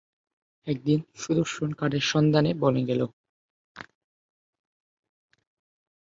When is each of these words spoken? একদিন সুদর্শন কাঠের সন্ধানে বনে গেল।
একদিন 0.67 0.99
সুদর্শন 1.15 1.69
কাঠের 1.73 2.03
সন্ধানে 2.11 2.51
বনে 2.61 2.83
গেল। 2.89 3.01